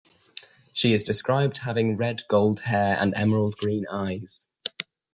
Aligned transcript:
She 0.73 0.93
is 0.93 1.03
described 1.03 1.57
having 1.57 1.95
red-gold 1.95 2.61
hair 2.61 2.97
and 2.99 3.13
emerald 3.15 3.55
green 3.57 3.85
eyes. 3.87 4.47